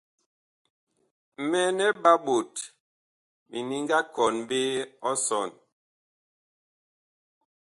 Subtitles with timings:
[1.49, 2.53] Mɛnɛ ɓa ɓot
[3.49, 4.59] mini nga kɔn ɓe
[5.09, 5.49] ɔsɔn.